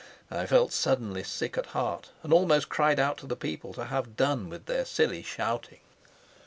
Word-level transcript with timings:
I 0.31 0.47
felt 0.47 0.73
suddenly 0.73 1.21
sick 1.23 1.59
at 1.59 1.67
heart, 1.77 2.09
and 2.23 2.33
almost 2.33 2.69
cried 2.69 2.99
out 2.99 3.19
to 3.19 3.27
the 3.27 3.35
people 3.35 3.71
to 3.75 3.85
have 3.85 4.15
done 4.15 4.49
with 4.49 4.65
their 4.65 4.83
silly 4.83 5.21
shouting. 5.21 5.81